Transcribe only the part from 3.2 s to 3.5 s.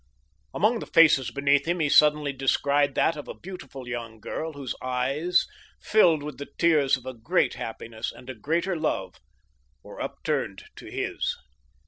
a